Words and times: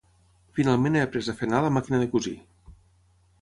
Finalment 0.59 0.97
he 0.99 1.03
après 1.07 1.29
a 1.33 1.35
fer 1.41 1.49
anar 1.51 1.59
la 1.67 1.71
màquina 1.77 2.01
de 2.05 2.09
cosir 2.15 2.35